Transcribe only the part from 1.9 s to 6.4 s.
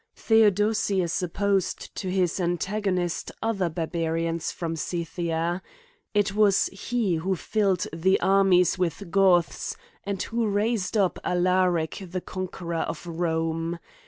to his antagonist other barbarians from Seythia: it